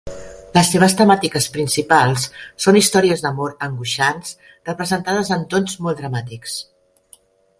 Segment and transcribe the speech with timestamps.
[0.53, 2.23] Les seves temàtiques principals
[2.65, 4.33] són històries d'amor angoixants
[4.71, 6.57] representades en tons molt dramàtics.